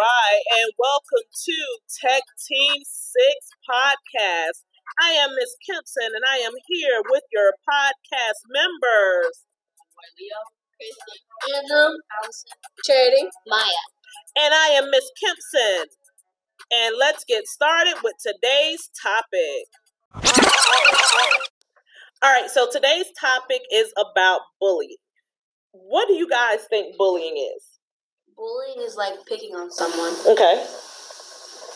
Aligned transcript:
right, 0.00 0.42
and 0.56 0.72
welcome 0.78 1.28
to 1.28 1.58
Tech 2.00 2.22
Team 2.48 2.80
6 2.80 3.20
Podcast. 3.68 4.64
I 4.98 5.10
am 5.12 5.28
Miss 5.36 5.52
Kempson, 5.60 6.08
and 6.16 6.24
I 6.24 6.38
am 6.38 6.52
here 6.66 7.02
with 7.10 7.24
your 7.30 7.52
podcast 7.68 8.40
members. 8.48 9.44
Andrew, 11.52 11.98
Charity, 12.82 13.28
Maya. 13.46 13.84
And 14.40 14.54
I 14.54 14.68
am 14.80 14.90
Miss 14.90 15.04
Kempson. 15.20 15.88
And 16.72 16.96
let's 16.98 17.24
get 17.28 17.46
started 17.46 17.96
with 18.02 18.14
today's 18.24 18.88
topic. 19.02 19.68
All 22.22 22.32
right, 22.32 22.48
so 22.48 22.68
today's 22.72 23.12
topic 23.20 23.60
is 23.70 23.92
about 23.98 24.40
bullying. 24.60 24.96
What 25.72 26.08
do 26.08 26.14
you 26.14 26.28
guys 26.28 26.60
think 26.70 26.96
bullying 26.96 27.36
is? 27.36 27.79
Bullying 28.40 28.80
is 28.80 28.96
like 28.96 29.20
picking 29.28 29.52
on 29.52 29.68
someone. 29.70 30.16
Okay. 30.24 30.64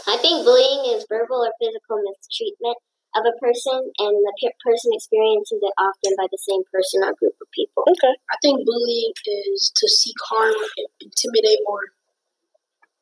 I 0.08 0.16
think 0.16 0.44
bullying 0.48 0.96
is 0.96 1.04
verbal 1.08 1.44
or 1.44 1.52
physical 1.60 2.00
mistreatment 2.00 2.80
of 3.14 3.22
a 3.28 3.36
person, 3.38 3.78
and 4.00 4.12
the 4.24 4.32
pe- 4.40 4.56
person 4.64 4.90
experiences 4.96 5.60
it 5.60 5.74
often 5.78 6.16
by 6.16 6.26
the 6.32 6.40
same 6.40 6.64
person 6.72 7.04
or 7.04 7.12
group 7.20 7.36
of 7.36 7.48
people. 7.52 7.84
Okay. 7.86 8.14
I 8.32 8.36
think 8.40 8.64
bullying 8.64 9.12
is 9.52 9.70
to 9.76 9.86
seek 9.86 10.16
harm, 10.32 10.56
intimidate, 11.00 11.60
or 11.68 11.80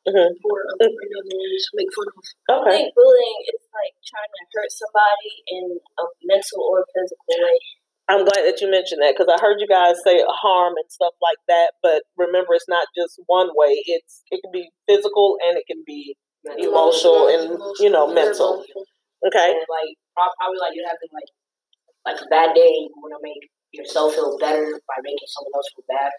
Mhm. 0.05 0.35
or 0.43 0.57
another 0.83 1.39
make 1.73 1.91
fun 1.95 2.07
of. 2.11 2.23
Okay. 2.59 2.69
I 2.69 2.71
think 2.75 2.95
bullying 2.95 3.39
is 3.55 3.63
like 3.71 3.95
trying 4.03 4.31
to 4.35 4.41
hurt 4.51 4.71
somebody 4.71 5.33
in 5.47 5.79
a 5.97 6.03
mental 6.27 6.61
or 6.61 6.85
physical 6.93 7.35
way. 7.39 7.59
I'm 8.11 8.27
glad 8.27 8.43
that 8.43 8.59
you 8.59 8.67
mentioned 8.67 8.99
that 8.99 9.15
because 9.15 9.31
I 9.31 9.39
heard 9.39 9.63
you 9.63 9.67
guys 9.67 9.95
say 10.03 10.19
harm 10.27 10.75
and 10.75 10.89
stuff 10.91 11.15
like 11.23 11.39
that. 11.47 11.79
But 11.81 12.03
remember, 12.19 12.51
it's 12.53 12.67
not 12.67 12.87
just 12.91 13.15
one 13.27 13.47
way. 13.55 13.79
It's 13.87 14.23
it 14.29 14.43
can 14.43 14.51
be 14.51 14.67
physical 14.87 15.39
and 15.39 15.55
it 15.55 15.63
can 15.67 15.83
be 15.87 16.15
emotional 16.59 17.31
and 17.31 17.55
you 17.79 17.89
know 17.89 18.11
mental. 18.11 18.59
Okay. 19.23 19.55
And 19.55 19.63
like 19.71 19.95
probably 20.11 20.59
like 20.59 20.75
you're 20.75 20.87
having 20.87 21.11
like 21.15 21.31
like 22.03 22.19
a 22.19 22.27
bad 22.27 22.51
day, 22.51 22.91
you 22.91 22.91
want 22.99 23.15
to 23.15 23.23
make 23.23 23.47
yourself 23.71 24.13
feel 24.13 24.35
better 24.35 24.67
by 24.83 24.97
making 24.99 25.29
someone 25.31 25.55
else 25.55 25.71
feel 25.71 25.87
bad. 25.87 26.11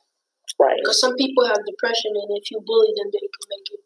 Right. 0.57 0.81
Because 0.81 1.01
some 1.01 1.13
people 1.21 1.45
have 1.45 1.61
depression, 1.69 2.17
and 2.17 2.33
if 2.41 2.49
you 2.49 2.65
bully 2.65 2.97
them, 2.97 3.13
they 3.13 3.21
can 3.21 3.45
make 3.53 3.69
it 3.77 3.84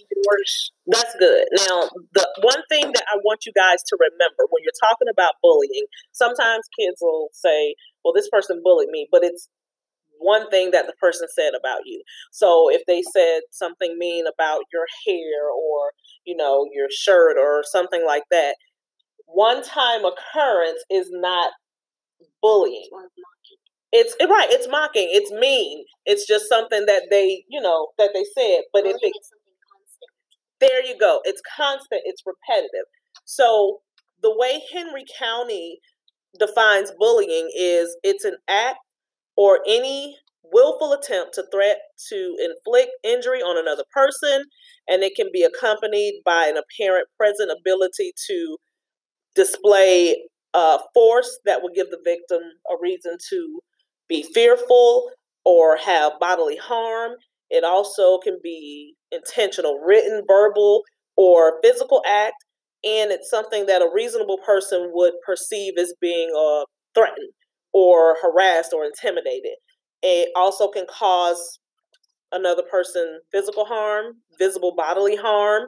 even 0.00 0.22
worse. 0.28 0.70
That's 0.86 1.14
good. 1.18 1.46
Now, 1.68 1.90
the 2.14 2.26
one 2.42 2.62
thing 2.70 2.92
that 2.92 3.04
I 3.12 3.18
want 3.24 3.46
you 3.46 3.52
guys 3.52 3.82
to 3.88 3.96
remember 3.98 4.46
when 4.50 4.62
you're 4.62 4.80
talking 4.80 5.08
about 5.10 5.34
bullying, 5.42 5.86
sometimes 6.12 6.64
kids 6.78 6.98
will 7.00 7.28
say, 7.32 7.74
"Well, 8.04 8.14
this 8.14 8.28
person 8.30 8.62
bullied 8.64 8.90
me," 8.90 9.08
but 9.10 9.24
it's 9.24 9.48
one 10.18 10.48
thing 10.50 10.70
that 10.72 10.86
the 10.86 10.94
person 10.94 11.28
said 11.34 11.54
about 11.54 11.80
you. 11.86 12.02
So 12.32 12.70
if 12.70 12.82
they 12.86 13.02
said 13.02 13.42
something 13.50 13.98
mean 13.98 14.26
about 14.26 14.62
your 14.72 14.86
hair 15.06 15.50
or, 15.50 15.92
you 16.24 16.36
know, 16.36 16.66
your 16.72 16.88
shirt 16.90 17.38
or 17.38 17.62
something 17.64 18.04
like 18.06 18.24
that, 18.30 18.56
one 19.26 19.62
time 19.62 20.04
occurrence 20.04 20.84
is 20.90 21.08
not 21.12 21.52
bullying. 22.42 22.88
It's 23.92 24.14
right, 24.20 24.48
it's 24.50 24.68
mocking, 24.68 25.08
it's 25.10 25.30
mean. 25.32 25.84
It's 26.04 26.26
just 26.26 26.48
something 26.48 26.86
that 26.86 27.04
they, 27.10 27.44
you 27.48 27.60
know, 27.60 27.88
that 27.98 28.10
they 28.14 28.24
said, 28.36 28.62
but 28.72 28.80
if 28.86 28.96
Bullying 28.96 29.12
it 29.14 29.18
is 29.18 29.28
something 29.28 29.35
constant. 29.35 29.35
There 30.60 30.84
you 30.84 30.96
go. 30.98 31.20
It's 31.24 31.42
constant, 31.56 32.02
it's 32.04 32.22
repetitive. 32.26 32.86
So 33.24 33.80
the 34.22 34.34
way 34.36 34.62
Henry 34.72 35.04
County 35.18 35.78
defines 36.38 36.92
bullying 36.98 37.50
is 37.56 37.96
it's 38.02 38.24
an 38.24 38.36
act 38.48 38.78
or 39.36 39.60
any 39.66 40.16
willful 40.44 40.92
attempt 40.92 41.34
to 41.34 41.44
threat 41.52 41.78
to 42.08 42.36
inflict 42.40 42.92
injury 43.04 43.40
on 43.40 43.58
another 43.58 43.84
person 43.92 44.44
and 44.88 45.02
it 45.04 45.14
can 45.16 45.28
be 45.32 45.42
accompanied 45.44 46.22
by 46.24 46.46
an 46.46 46.56
apparent 46.56 47.08
present 47.18 47.50
ability 47.50 48.12
to 48.28 48.56
display 49.36 50.16
uh, 50.54 50.78
force 50.94 51.38
that 51.46 51.62
will 51.62 51.72
give 51.74 51.90
the 51.90 52.00
victim 52.04 52.40
a 52.70 52.76
reason 52.82 53.18
to 53.30 53.60
be 54.08 54.24
fearful 54.34 55.10
or 55.44 55.76
have 55.78 56.14
bodily 56.20 56.56
harm 56.56 57.12
it 57.50 57.64
also 57.64 58.18
can 58.18 58.38
be 58.42 58.95
intentional, 59.12 59.80
written, 59.84 60.22
verbal, 60.28 60.82
or 61.16 61.58
physical 61.62 62.02
act, 62.06 62.34
and 62.84 63.10
it's 63.10 63.30
something 63.30 63.66
that 63.66 63.82
a 63.82 63.90
reasonable 63.94 64.38
person 64.44 64.90
would 64.92 65.14
perceive 65.24 65.74
as 65.78 65.94
being 66.00 66.30
uh, 66.36 66.64
threatened 66.94 67.32
or 67.72 68.16
harassed 68.22 68.72
or 68.72 68.84
intimidated. 68.84 69.56
It 70.02 70.30
also 70.36 70.68
can 70.68 70.86
cause 70.90 71.58
another 72.32 72.62
person 72.70 73.20
physical 73.32 73.64
harm, 73.64 74.14
visible 74.38 74.74
bodily 74.76 75.16
harm. 75.16 75.64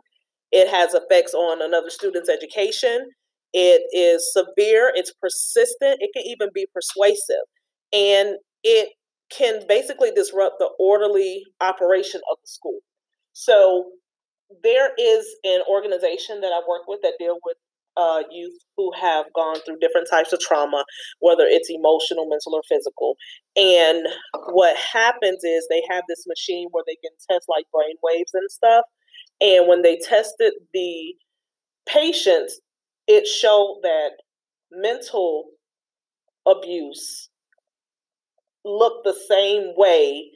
It 0.52 0.68
has 0.68 0.94
effects 0.94 1.34
on 1.34 1.62
another 1.62 1.90
student's 1.90 2.28
education. 2.28 3.06
It 3.52 3.82
is 3.92 4.32
severe, 4.32 4.92
it's 4.94 5.12
persistent, 5.20 5.98
it 6.00 6.10
can 6.14 6.24
even 6.26 6.50
be 6.54 6.66
persuasive. 6.72 7.44
And 7.92 8.36
it 8.62 8.90
can 9.30 9.62
basically 9.66 10.10
disrupt 10.10 10.56
the 10.58 10.70
orderly 10.78 11.44
operation 11.60 12.20
of 12.30 12.38
the 12.42 12.48
school. 12.48 12.80
So 13.38 13.84
there 14.64 14.90
is 14.98 15.24
an 15.44 15.60
organization 15.70 16.40
that 16.40 16.48
I 16.48 16.58
work 16.68 16.88
with 16.88 16.98
that 17.04 17.14
deal 17.20 17.38
with 17.44 17.56
uh, 17.96 18.24
youth 18.32 18.58
who 18.76 18.90
have 19.00 19.26
gone 19.32 19.60
through 19.60 19.78
different 19.78 20.08
types 20.10 20.32
of 20.32 20.40
trauma, 20.40 20.84
whether 21.20 21.44
it's 21.46 21.70
emotional, 21.70 22.28
mental, 22.28 22.56
or 22.56 22.62
physical. 22.68 23.14
And 23.54 24.08
what 24.50 24.76
happens 24.76 25.44
is 25.44 25.68
they 25.70 25.82
have 25.88 26.02
this 26.08 26.24
machine 26.26 26.66
where 26.72 26.82
they 26.84 26.96
can 26.96 27.12
test 27.30 27.46
like 27.48 27.66
brain 27.72 27.94
waves 28.02 28.32
and 28.34 28.50
stuff. 28.50 28.84
And 29.40 29.68
when 29.68 29.82
they 29.82 29.98
tested 29.98 30.54
the 30.74 31.14
patients, 31.88 32.60
it 33.06 33.24
showed 33.24 33.78
that 33.84 34.10
mental 34.72 35.44
abuse 36.44 37.30
looked 38.64 39.04
the 39.04 39.16
same 39.28 39.74
way 39.76 40.32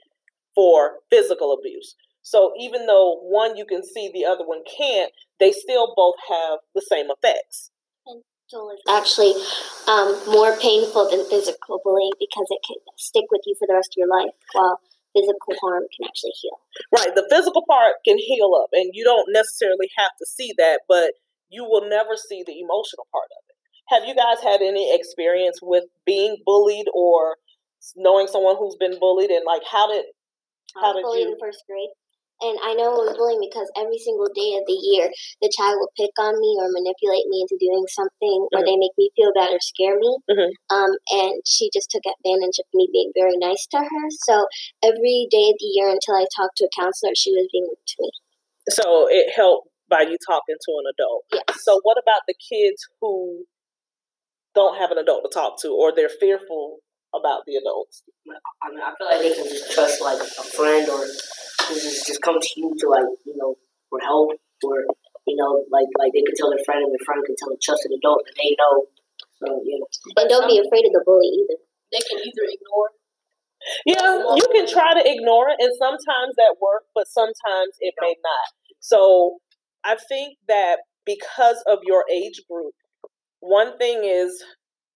for 0.55 0.99
physical 1.11 1.53
abuse. 1.53 1.97
So 2.23 2.53
even 2.59 2.87
though 2.87 3.19
one 3.23 3.57
you 3.57 3.65
can 3.67 3.83
see, 3.85 4.11
the 4.13 4.25
other 4.25 4.45
one 4.47 4.63
can't, 4.65 5.13
they 5.41 5.53
still 5.53 5.93
both 5.97 6.15
have 6.29 6.59
the 6.75 6.83
same 6.83 7.07
effects. 7.11 7.71
Actually 8.89 9.33
um, 9.89 10.13
more 10.29 10.57
painful 10.59 11.09
than 11.11 11.25
physical 11.31 11.81
bullying 11.83 12.13
because 12.21 12.47
it 12.51 12.61
can 12.67 12.77
stick 12.99 13.25
with 13.31 13.41
you 13.47 13.55
for 13.59 13.67
the 13.67 13.75
rest 13.75 13.95
of 13.97 13.99
your 13.99 14.09
life, 14.09 14.31
while 14.53 14.79
physical 15.15 15.55
harm 15.61 15.85
can 15.97 16.07
actually 16.07 16.33
heal. 16.41 16.59
Right. 16.93 17.15
The 17.15 17.27
physical 17.31 17.65
part 17.69 17.95
can 18.07 18.19
heal 18.19 18.53
up, 18.61 18.69
and 18.73 18.91
you 18.93 19.05
don't 19.05 19.29
necessarily 19.33 19.89
have 19.97 20.11
to 20.19 20.27
see 20.27 20.53
that, 20.59 20.81
but 20.89 21.13
you 21.49 21.65
will 21.65 21.89
never 21.89 22.17
see 22.17 22.43
the 22.47 22.61
emotional 22.61 23.07
part 23.11 23.29
of 23.33 23.43
it. 23.49 23.57
Have 23.89 24.05
you 24.05 24.15
guys 24.15 24.43
had 24.43 24.61
any 24.61 24.95
experience 24.95 25.59
with 25.63 25.85
being 26.05 26.37
bullied 26.45 26.87
or 26.95 27.37
knowing 27.97 28.27
someone 28.27 28.57
who's 28.59 28.77
been 28.77 28.99
bullied, 29.01 29.31
and 29.31 29.45
like 29.47 29.63
how 29.71 29.89
did 29.89 30.05
I 30.77 30.81
How 30.81 30.93
did 30.93 31.03
bullied 31.03 31.27
you- 31.29 31.33
in 31.35 31.39
first 31.41 31.65
grade. 31.67 31.91
And 32.43 32.59
I 32.59 32.75
know 32.75 32.91
it 32.99 33.07
was 33.07 33.15
bullying 33.17 33.39
because 33.41 33.71
every 33.79 33.99
single 34.03 34.27
day 34.35 34.59
of 34.59 34.67
the 34.67 34.75
year, 34.75 35.07
the 35.41 35.49
child 35.55 35.79
will 35.79 35.95
pick 35.97 36.11
on 36.19 36.35
me 36.43 36.59
or 36.59 36.67
manipulate 36.75 37.31
me 37.31 37.47
into 37.47 37.55
doing 37.57 37.87
something, 37.87 38.51
or 38.51 38.61
Mhm. 38.61 38.67
they 38.67 38.77
make 38.77 38.97
me 38.99 39.11
feel 39.15 39.33
bad 39.33 39.55
or 39.55 39.61
scare 39.61 39.97
me. 39.99 40.19
Mhm. 40.29 40.51
Um, 40.71 40.91
and 41.11 41.41
she 41.47 41.71
just 41.71 41.91
took 41.91 42.03
advantage 42.05 42.59
of 42.59 42.67
me 42.75 42.89
being 42.93 43.13
very 43.15 43.37
nice 43.39 43.67
to 43.71 43.79
her. 43.79 44.05
So 44.27 44.47
every 44.83 45.29
day 45.31 45.51
of 45.51 45.57
the 45.59 45.71
year 45.71 45.89
until 45.89 46.17
I 46.17 46.27
talked 46.35 46.59
to 46.59 46.67
a 46.67 46.73
counselor, 46.75 47.15
she 47.15 47.31
was 47.33 47.47
being 47.53 47.65
rude 47.65 47.87
to 47.87 48.03
me. 48.03 48.11
so 48.71 49.09
it 49.09 49.31
helped 49.35 49.69
by 49.89 50.03
you 50.03 50.17
talking 50.27 50.57
to 50.57 50.73
an 50.79 50.87
adult? 50.95 51.25
Yes. 51.33 51.65
So 51.65 51.81
what 51.83 51.99
about 51.99 52.23
the 52.29 52.35
kids 52.35 52.87
who 53.01 53.45
don't 54.55 54.77
have 54.79 54.91
an 54.91 54.99
adult 54.99 55.25
to 55.25 55.31
talk 55.33 55.61
to, 55.63 55.69
or 55.75 55.93
they're 55.95 56.09
fearful 56.09 56.79
about 57.15 57.43
the 57.47 57.57
adults? 57.57 58.03
I 58.63 58.71
mean, 58.71 58.81
I 58.81 58.95
feel 58.97 59.07
like 59.09 59.21
they 59.21 59.35
can 59.35 59.45
just 59.49 59.73
trust 59.73 60.01
like 60.01 60.21
a 60.21 60.25
friend 60.25 60.89
or 60.89 61.05
who 61.73 61.81
just, 61.81 62.07
just 62.07 62.21
come 62.21 62.37
to 62.41 62.53
you 62.57 62.75
to 62.79 62.87
like 62.89 63.09
you 63.25 63.37
know 63.37 63.57
for 63.89 63.99
help 64.01 64.37
or 64.65 64.85
you 65.27 65.37
know 65.37 65.65
like 65.73 65.89
like 65.99 66.13
they 66.13 66.23
can 66.23 66.37
tell 66.37 66.51
their 66.53 66.63
friend 66.65 66.85
and 66.85 66.93
their 66.93 67.05
friend 67.05 67.25
can 67.25 67.37
tell 67.41 67.51
a 67.53 67.59
trusted 67.59 67.93
adult 67.97 68.21
that 68.29 68.37
they 68.37 68.53
know. 68.61 68.87
So 69.41 69.47
you 69.65 69.81
know, 69.81 69.89
And 70.21 70.29
don't 70.29 70.49
be 70.49 70.61
afraid 70.61 70.87
of 70.87 70.93
the 70.93 71.03
bully 71.05 71.29
either. 71.33 71.59
They 71.91 72.03
can 72.05 72.19
either 72.21 72.45
ignore. 72.47 72.91
Yeah, 73.87 74.35
you 74.37 74.47
can 74.53 74.67
try 74.67 74.95
to 74.95 75.03
ignore 75.05 75.49
it, 75.51 75.57
and 75.61 75.73
sometimes 75.79 76.35
that 76.37 76.57
works, 76.61 76.87
but 76.95 77.07
sometimes 77.07 77.79
it 77.81 77.95
may 78.01 78.15
not. 78.23 78.49
So 78.81 79.39
I 79.85 79.97
think 80.09 80.39
that 80.49 80.79
because 81.07 81.63
of 81.67 81.79
your 81.85 82.05
age 82.13 82.43
group, 82.51 82.75
one 83.41 83.79
thing 83.79 84.03
is 84.05 84.43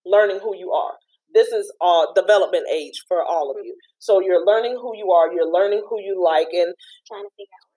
learning 0.05 0.41
who 0.43 0.57
you 0.57 0.73
are. 0.73 0.95
This 1.37 1.49
is 1.53 1.73
uh, 1.83 2.07
development 2.17 2.67
age 2.73 3.05
for 3.09 3.23
all 3.23 3.53
of 3.53 3.59
you. 3.65 3.77
So 4.01 4.21
you're 4.21 4.47
learning 4.47 4.79
who 4.81 4.97
you 4.97 5.13
are, 5.13 5.33
you're 5.33 5.53
learning 5.53 5.85
who 5.91 6.01
you 6.01 6.17
like, 6.25 6.49
and 6.53 6.75
Trying 7.09 7.25
to 7.25 7.31
figure 7.37 7.57
out. 7.61 7.69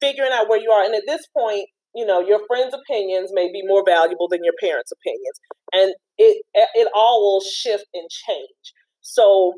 figuring 0.00 0.32
out 0.32 0.48
where 0.50 0.60
you 0.60 0.70
are. 0.70 0.84
And 0.84 0.94
at 0.94 1.04
this 1.06 1.26
point, 1.36 1.68
you 1.94 2.06
know, 2.06 2.20
your 2.20 2.40
friends' 2.48 2.74
opinions 2.74 3.30
may 3.34 3.52
be 3.52 3.62
more 3.66 3.84
valuable 3.86 4.28
than 4.28 4.44
your 4.44 4.54
parents' 4.60 4.92
opinions, 4.92 5.38
and 5.72 5.94
it 6.18 6.42
it 6.74 6.88
all 6.94 7.22
will 7.22 7.42
shift 7.42 7.86
and 7.94 8.08
change. 8.10 8.74
So, 9.02 9.54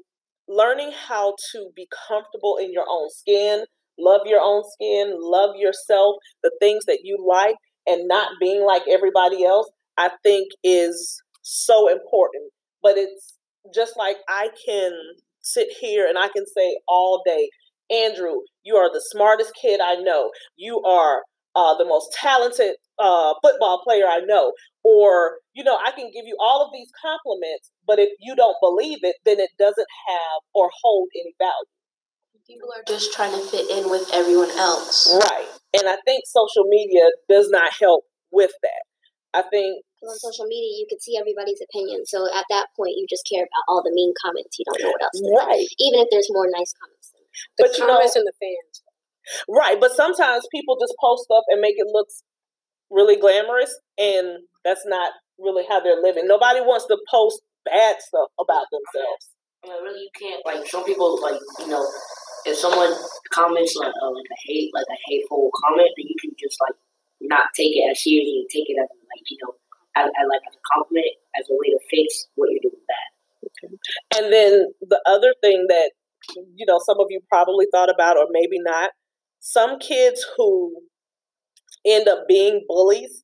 learning 0.48 0.92
how 1.08 1.36
to 1.52 1.70
be 1.76 1.88
comfortable 2.08 2.58
in 2.58 2.72
your 2.72 2.86
own 2.90 3.08
skin, 3.10 3.64
love 3.98 4.22
your 4.26 4.40
own 4.42 4.62
skin, 4.74 5.16
love 5.20 5.56
yourself, 5.56 6.16
the 6.42 6.52
things 6.60 6.84
that 6.86 7.00
you 7.04 7.18
like, 7.26 7.56
and 7.86 8.08
not 8.08 8.32
being 8.40 8.64
like 8.66 8.82
everybody 8.90 9.44
else, 9.44 9.68
I 9.98 10.10
think 10.22 10.48
is 10.64 11.22
so 11.42 11.88
important. 11.90 12.52
But 12.82 12.98
it's 12.98 13.35
just 13.74 13.96
like 13.96 14.16
I 14.28 14.48
can 14.66 14.92
sit 15.40 15.68
here 15.80 16.06
and 16.08 16.18
I 16.18 16.28
can 16.28 16.44
say 16.46 16.76
all 16.88 17.22
day, 17.24 17.50
Andrew, 17.90 18.40
you 18.64 18.76
are 18.76 18.92
the 18.92 19.04
smartest 19.12 19.52
kid 19.60 19.80
I 19.80 19.96
know. 19.96 20.30
You 20.56 20.82
are 20.82 21.22
uh, 21.54 21.74
the 21.76 21.84
most 21.84 22.12
talented 22.12 22.76
uh, 22.98 23.34
football 23.42 23.80
player 23.82 24.06
I 24.06 24.20
know. 24.26 24.52
Or, 24.84 25.38
you 25.54 25.64
know, 25.64 25.76
I 25.76 25.90
can 25.90 26.10
give 26.12 26.26
you 26.26 26.36
all 26.40 26.64
of 26.64 26.70
these 26.72 26.90
compliments, 27.00 27.70
but 27.86 27.98
if 27.98 28.10
you 28.20 28.36
don't 28.36 28.56
believe 28.60 28.98
it, 29.02 29.16
then 29.24 29.40
it 29.40 29.50
doesn't 29.58 29.88
have 30.08 30.42
or 30.54 30.70
hold 30.82 31.08
any 31.14 31.34
value. 31.38 31.72
People 32.46 32.68
are 32.76 32.84
just 32.86 33.12
trying 33.12 33.32
to 33.32 33.44
fit 33.48 33.68
in 33.70 33.90
with 33.90 34.08
everyone 34.12 34.50
else. 34.50 35.12
Right. 35.12 35.48
And 35.74 35.88
I 35.88 35.96
think 36.04 36.22
social 36.26 36.64
media 36.68 37.02
does 37.28 37.50
not 37.50 37.72
help 37.72 38.04
with 38.30 38.52
that. 38.62 38.82
I 39.34 39.42
think 39.42 39.82
on 40.02 40.18
social 40.18 40.46
media, 40.46 40.76
you 40.76 40.86
can 40.88 41.00
see 41.00 41.16
everybody's 41.16 41.60
opinion. 41.60 42.04
So 42.06 42.26
at 42.28 42.44
that 42.50 42.68
point, 42.76 42.96
you 42.96 43.06
just 43.08 43.24
care 43.24 43.44
about 43.44 43.64
all 43.68 43.82
the 43.82 43.92
mean 43.92 44.12
comments. 44.20 44.58
You 44.58 44.64
don't 44.68 44.82
know 44.82 44.92
what 44.92 45.02
else. 45.02 45.20
Right. 45.24 45.66
Even 45.80 46.00
if 46.00 46.08
there's 46.10 46.28
more 46.30 46.46
nice 46.50 46.74
comments. 46.76 47.12
The 47.58 47.68
but 47.68 47.76
comments 47.76 48.16
you 48.16 48.22
know, 48.22 48.24
and 48.24 48.28
the 48.28 48.36
fans. 48.40 48.74
Right. 49.48 49.78
But 49.80 49.92
sometimes 49.92 50.46
people 50.52 50.76
just 50.80 50.94
post 51.00 51.24
stuff 51.24 51.44
and 51.48 51.60
make 51.60 51.76
it 51.78 51.88
look 51.90 52.08
really 52.90 53.16
glamorous, 53.16 53.72
and 53.98 54.44
that's 54.64 54.84
not 54.86 55.12
really 55.38 55.64
how 55.68 55.80
they're 55.80 56.00
living. 56.00 56.26
Nobody 56.26 56.60
wants 56.60 56.86
to 56.86 56.98
post 57.10 57.42
bad 57.64 57.96
stuff 58.00 58.30
about 58.38 58.66
themselves. 58.70 59.30
Yeah, 59.64 59.82
really, 59.82 60.06
you 60.06 60.12
can't. 60.14 60.42
Like 60.46 60.66
some 60.68 60.84
people, 60.84 61.20
like 61.20 61.40
you 61.60 61.68
know, 61.68 61.84
if 62.44 62.56
someone 62.56 62.94
comments 63.32 63.74
like 63.74 63.92
uh, 64.02 64.10
like 64.10 64.30
a 64.30 64.38
hate, 64.46 64.70
like 64.72 64.86
a 64.88 64.98
hateful 65.10 65.50
comment, 65.64 65.90
then 65.96 66.06
you 66.06 66.14
can 66.20 66.30
just 66.38 66.56
like 66.60 66.78
not 67.20 67.50
take 67.54 67.74
it 67.74 67.90
as 67.90 68.02
seriously, 68.02 68.46
take 68.50 68.68
it 68.68 68.78
as 68.78 68.88
like 68.88 69.24
you 69.28 69.38
know 69.42 69.54
I, 69.96 70.02
I 70.02 70.22
like 70.28 70.44
as 70.48 70.54
a 70.54 70.64
compliment, 70.74 71.16
as 71.40 71.46
a 71.50 71.54
way 71.54 71.72
to 71.72 71.80
face 71.90 72.28
what 72.36 72.50
you're 72.50 72.60
doing 72.62 72.84
bad. 72.86 73.10
Okay. 73.46 73.74
And 74.16 74.32
then 74.32 74.72
the 74.80 75.00
other 75.06 75.34
thing 75.42 75.66
that 75.68 75.92
you 76.54 76.66
know 76.66 76.78
some 76.84 77.00
of 77.00 77.06
you 77.10 77.20
probably 77.30 77.66
thought 77.72 77.90
about, 77.90 78.16
or 78.16 78.26
maybe 78.30 78.58
not, 78.60 78.90
some 79.40 79.78
kids 79.78 80.24
who 80.36 80.74
end 81.84 82.08
up 82.08 82.26
being 82.28 82.64
bullies 82.68 83.22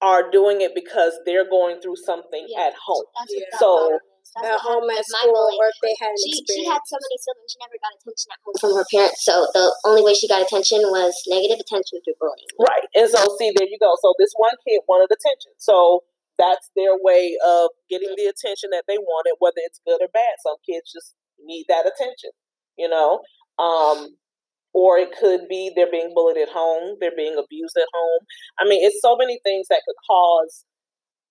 are 0.00 0.30
doing 0.30 0.60
it 0.60 0.72
because 0.74 1.18
they're 1.26 1.48
going 1.48 1.80
through 1.80 1.96
something 1.96 2.46
yeah, 2.48 2.66
at 2.66 2.74
home. 2.86 3.04
Yeah. 3.28 3.58
So 3.58 3.98
at 4.36 4.60
home 4.60 4.84
at 4.90 5.04
school 5.04 5.48
or 5.56 5.66
if 5.72 5.78
they 5.80 5.94
had 5.96 6.12
she, 6.20 6.32
she 6.44 6.62
had 6.68 6.82
so 6.84 6.96
many 7.00 7.16
siblings 7.16 7.48
she 7.48 7.58
never 7.62 7.78
got 7.80 7.92
attention 7.96 8.28
at 8.28 8.40
home 8.44 8.56
from 8.60 8.72
her 8.76 8.86
parents 8.92 9.24
so 9.24 9.48
the 9.56 9.66
only 9.88 10.02
way 10.04 10.12
she 10.12 10.28
got 10.28 10.42
attention 10.42 10.78
was 10.92 11.16
negative 11.28 11.56
attention 11.56 11.98
through 12.04 12.18
bullying. 12.20 12.50
Right 12.60 12.86
and 12.94 13.08
so 13.08 13.24
see 13.40 13.50
there 13.56 13.68
you 13.68 13.80
go. 13.80 13.96
So 14.02 14.12
this 14.18 14.32
one 14.36 14.54
kid 14.66 14.84
wanted 14.86 15.08
attention 15.08 15.56
so 15.58 16.04
that's 16.36 16.70
their 16.76 16.94
way 16.94 17.34
of 17.42 17.74
getting 17.90 18.14
the 18.14 18.30
attention 18.30 18.70
that 18.70 18.84
they 18.86 18.98
wanted 18.98 19.40
whether 19.40 19.62
it's 19.64 19.80
good 19.86 19.98
or 20.04 20.10
bad. 20.12 20.34
Some 20.44 20.60
kids 20.62 20.92
just 20.92 21.16
need 21.40 21.66
that 21.68 21.88
attention 21.88 22.36
you 22.76 22.88
know? 22.88 23.24
Um 23.58 24.18
or 24.76 24.98
it 24.98 25.16
could 25.16 25.48
be 25.48 25.72
they're 25.74 25.90
being 25.90 26.12
bullied 26.14 26.36
at 26.36 26.52
home 26.52 27.00
they're 27.00 27.16
being 27.16 27.40
abused 27.40 27.76
at 27.76 27.88
home. 27.94 28.22
I 28.60 28.68
mean 28.68 28.84
it's 28.84 29.00
so 29.00 29.16
many 29.16 29.40
things 29.42 29.68
that 29.68 29.82
could 29.86 29.98
cause 30.04 30.68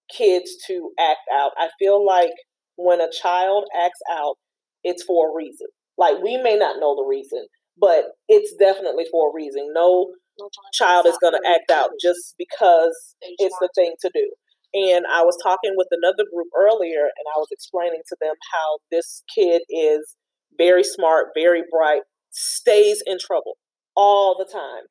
kids 0.09 0.55
to 0.67 0.91
act 0.99 1.27
out. 1.31 1.51
I 1.57 1.69
feel 1.79 2.05
like 2.05 2.31
when 2.77 3.01
a 3.01 3.11
child 3.11 3.65
acts 3.77 3.99
out, 4.09 4.35
it's 4.83 5.03
for 5.03 5.31
a 5.31 5.35
reason. 5.35 5.67
Like 5.97 6.21
we 6.23 6.37
may 6.37 6.55
not 6.55 6.79
know 6.79 6.95
the 6.95 7.07
reason, 7.07 7.47
but 7.79 8.05
it's 8.29 8.53
definitely 8.57 9.05
for 9.11 9.29
a 9.29 9.33
reason. 9.33 9.69
No, 9.73 10.13
no 10.39 10.49
child 10.73 11.05
is 11.07 11.17
going 11.19 11.33
to 11.33 11.49
act 11.49 11.71
out 11.71 11.89
just 12.01 12.35
because 12.37 13.15
it's 13.21 13.57
the 13.59 13.69
thing 13.75 13.95
to 14.01 14.11
do. 14.13 14.29
And 14.73 15.05
I 15.11 15.23
was 15.23 15.37
talking 15.41 15.73
with 15.75 15.87
another 15.91 16.23
group 16.33 16.47
earlier, 16.55 17.01
and 17.01 17.25
I 17.35 17.39
was 17.39 17.47
explaining 17.51 18.01
to 18.09 18.17
them 18.21 18.35
how 18.51 18.79
this 18.91 19.23
kid 19.33 19.61
is 19.69 20.15
very 20.57 20.83
smart, 20.83 21.27
very 21.35 21.63
bright, 21.71 22.01
stays 22.31 23.01
in 23.05 23.17
trouble 23.19 23.57
all 23.95 24.35
the 24.37 24.45
time. 24.51 24.83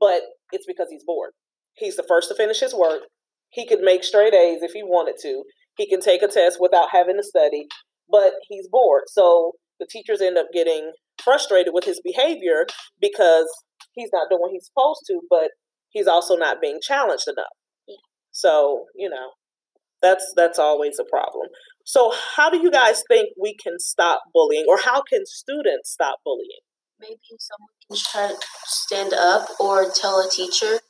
But 0.00 0.22
it's 0.52 0.66
because 0.66 0.88
he's 0.90 1.04
bored. 1.04 1.32
He's 1.76 1.96
the 1.96 2.04
first 2.08 2.28
to 2.28 2.34
finish 2.34 2.60
his 2.60 2.74
work. 2.74 3.02
He 3.50 3.66
could 3.66 3.80
make 3.80 4.04
straight 4.04 4.34
A's 4.34 4.62
if 4.62 4.72
he 4.72 4.82
wanted 4.82 5.16
to. 5.22 5.42
He 5.76 5.88
can 5.88 6.00
take 6.00 6.22
a 6.22 6.28
test 6.28 6.58
without 6.60 6.88
having 6.92 7.16
to 7.16 7.22
study, 7.22 7.66
but 8.08 8.34
he's 8.48 8.68
bored. 8.68 9.04
So 9.08 9.52
the 9.80 9.86
teachers 9.90 10.20
end 10.20 10.38
up 10.38 10.46
getting 10.52 10.92
frustrated 11.22 11.72
with 11.74 11.84
his 11.84 12.00
behavior 12.04 12.66
because 13.00 13.48
he's 13.92 14.10
not 14.12 14.28
doing 14.30 14.40
what 14.40 14.52
he's 14.52 14.66
supposed 14.66 15.02
to, 15.08 15.20
but 15.28 15.50
he's 15.90 16.06
also 16.06 16.36
not 16.36 16.60
being 16.60 16.78
challenged 16.82 17.28
enough. 17.28 17.98
So, 18.30 18.86
you 18.96 19.08
know, 19.08 19.30
that's 20.02 20.32
that's 20.36 20.58
always 20.58 20.98
a 20.98 21.04
problem. 21.04 21.48
So, 21.84 22.12
how 22.36 22.50
do 22.50 22.58
you 22.58 22.70
guys 22.70 23.02
think 23.08 23.28
we 23.40 23.54
can 23.54 23.78
stop 23.78 24.22
bullying 24.32 24.64
or 24.68 24.78
how 24.78 25.02
can 25.02 25.24
students 25.24 25.90
stop 25.90 26.18
bullying? 26.24 26.64
Maybe 27.00 27.18
someone 27.38 27.70
can 27.88 27.96
try 27.96 28.28
to 28.28 28.46
stand 28.66 29.12
up 29.14 29.48
or 29.60 29.90
tell 29.90 30.20
a 30.20 30.28
teacher 30.30 30.80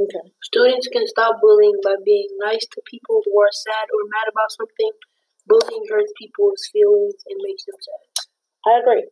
Okay. 0.00 0.32
Students 0.42 0.88
can 0.88 1.06
stop 1.06 1.36
bullying 1.42 1.76
by 1.84 1.94
being 2.04 2.28
nice 2.40 2.64
to 2.72 2.80
people 2.90 3.20
who 3.24 3.34
are 3.40 3.52
sad 3.52 3.86
or 3.92 4.08
mad 4.08 4.28
about 4.32 4.50
something. 4.56 4.92
Bullying 5.46 5.84
hurts 5.90 6.12
people's 6.18 6.62
feelings 6.72 7.14
and 7.28 7.38
makes 7.44 7.64
them 7.66 7.76
sad. 7.76 8.04
I 8.72 8.80
agree. 8.80 9.06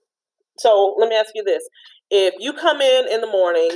So 0.59 0.97
let 0.99 1.09
me 1.11 1.17
ask 1.17 1.33
you 1.35 1.45
this: 1.45 1.69
If 2.11 2.35
you 2.39 2.53
come 2.55 2.81
in 2.81 3.09
in 3.09 3.21
the 3.21 3.29
morning 3.31 3.71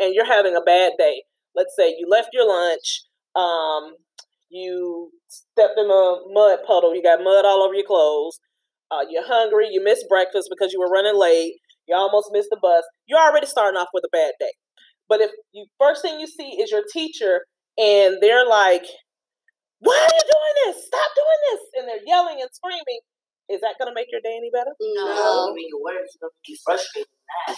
and 0.00 0.14
you're 0.14 0.26
having 0.26 0.56
a 0.56 0.62
bad 0.62 0.92
day, 0.98 1.24
let's 1.54 1.74
say 1.78 1.94
you 1.98 2.08
left 2.10 2.30
your 2.32 2.48
lunch, 2.48 3.02
um, 3.36 3.96
you 4.50 5.12
stepped 5.28 5.78
in 5.78 5.86
a 5.86 6.16
mud 6.32 6.60
puddle, 6.66 6.94
you 6.94 7.02
got 7.02 7.24
mud 7.24 7.44
all 7.44 7.62
over 7.62 7.74
your 7.74 7.86
clothes, 7.86 8.40
uh, 8.90 9.04
you're 9.10 9.26
hungry, 9.26 9.68
you 9.70 9.82
missed 9.84 10.06
breakfast 10.08 10.48
because 10.50 10.72
you 10.72 10.80
were 10.80 10.90
running 10.90 11.18
late, 11.18 11.54
you 11.88 11.96
almost 11.96 12.30
missed 12.32 12.50
the 12.50 12.58
bus. 12.60 12.84
You're 13.06 13.20
already 13.20 13.46
starting 13.46 13.78
off 13.78 13.88
with 13.94 14.04
a 14.04 14.12
bad 14.12 14.34
day. 14.40 14.52
But 15.08 15.20
if 15.20 15.30
you 15.52 15.66
first 15.80 16.02
thing 16.02 16.20
you 16.20 16.26
see 16.26 16.60
is 16.60 16.70
your 16.70 16.84
teacher 16.92 17.46
and 17.78 18.18
they're 18.20 18.46
like, 18.46 18.84
Why 19.80 19.94
are 19.96 20.14
you 20.14 20.24
doing 20.24 20.56
this? 20.66 20.86
Stop 20.86 21.10
doing 21.14 21.40
this. 21.50 21.62
And 21.78 21.88
they're 21.88 22.06
yelling 22.06 22.40
and 22.40 22.50
screaming. 22.52 23.00
Is 23.48 23.60
that 23.60 23.78
going 23.78 23.86
to 23.86 23.94
make 23.94 24.10
your 24.10 24.20
day 24.20 24.34
any 24.36 24.50
better? 24.50 24.74
No. 24.80 25.06
no. 25.06 25.50
I 25.50 25.54
mean, 25.54 25.68
your 25.70 25.82
words 25.82 26.18
going 26.18 26.34
to 26.34 26.42
be 26.46 26.58
frustrated. 26.64 27.06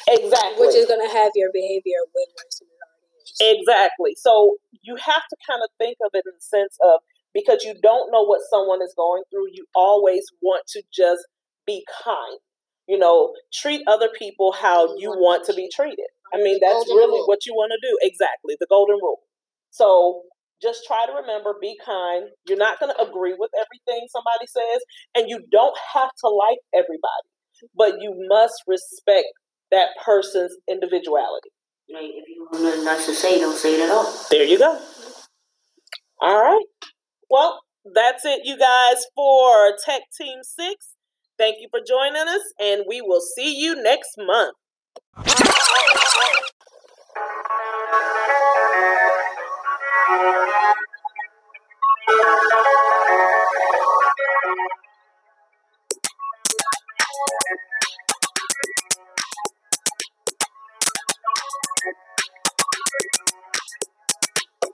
Exactly. 0.09 0.67
Which 0.67 0.77
is 0.77 0.87
going 0.87 1.01
to 1.01 1.13
have 1.13 1.33
your 1.35 1.49
behavior 1.53 2.05
way 2.13 2.27
worse 2.37 2.61
than 2.61 2.69
it 2.69 2.81
already 2.85 3.17
is. 3.25 3.61
Exactly. 3.61 4.13
So 4.17 4.57
you 4.83 4.97
have 4.97 5.25
to 5.31 5.37
kind 5.49 5.63
of 5.65 5.71
think 5.79 5.97
of 6.05 6.11
it 6.13 6.25
in 6.27 6.37
the 6.37 6.45
sense 6.45 6.77
of 6.85 7.01
because 7.33 7.65
you 7.65 7.75
don't 7.83 8.13
know 8.13 8.25
what 8.25 8.41
someone 8.51 8.83
is 8.83 8.93
going 8.97 9.23
through, 9.31 9.49
you 9.53 9.65
always 9.75 10.25
want 10.43 10.67
to 10.69 10.83
just 10.93 11.25
be 11.67 11.85
kind. 12.05 12.39
You 12.87 12.99
know, 12.99 13.35
treat 13.53 13.83
other 13.87 14.09
people 14.19 14.53
how 14.53 14.97
you 14.97 15.11
want 15.11 15.45
to 15.47 15.55
be 15.55 15.71
treated. 15.75 16.09
I 16.33 16.39
mean, 16.39 16.59
that's 16.61 16.89
really 16.89 17.21
rule. 17.21 17.27
what 17.27 17.47
you 17.47 17.55
want 17.55 17.73
to 17.73 17.81
do. 17.81 17.99
Exactly, 18.03 18.57
the 18.61 18.67
golden 18.69 18.97
rule. 18.97 19.21
So 19.71 20.23
just 20.61 20.85
try 20.87 21.07
to 21.07 21.13
remember 21.13 21.55
be 21.61 21.77
kind. 21.85 22.29
You're 22.47 22.59
not 22.59 22.81
going 22.81 22.93
to 22.95 23.03
agree 23.03 23.35
with 23.39 23.51
everything 23.55 24.09
somebody 24.11 24.47
says, 24.47 24.83
and 25.15 25.29
you 25.29 25.45
don't 25.51 25.77
have 25.95 26.11
to 26.25 26.29
like 26.29 26.59
everybody, 26.75 27.29
but 27.77 28.01
you 28.01 28.15
must 28.29 28.63
respect 28.67 29.27
that 29.71 29.89
person's 30.05 30.57
individuality. 30.69 31.51
Like, 31.93 32.05
if 32.05 32.25
you 32.29 32.49
have 32.53 32.61
nothing 32.61 32.85
nice 32.85 33.07
to 33.07 33.15
say, 33.15 33.39
don't 33.39 33.57
say 33.57 33.81
it 33.81 33.85
at 33.85 33.91
all. 33.91 34.13
There 34.31 34.45
you 34.45 34.59
go. 34.59 34.79
All 36.21 36.43
right. 36.43 36.65
Well, 37.31 37.61
that's 37.95 38.25
it, 38.25 38.41
you 38.45 38.59
guys, 38.59 39.07
for 39.15 39.73
Tech 39.85 40.03
Team 40.19 40.41
6. 40.43 40.75
Thank 41.39 41.57
you 41.61 41.69
for 41.71 41.81
joining 41.87 42.29
us, 42.29 42.43
and 42.61 42.83
we 42.89 43.01
will 43.01 43.21
see 43.21 43.59
you 43.59 43.81
next 43.81 44.11
month. 44.19 44.57
Thank 46.01 46.39
you. 47.51 47.58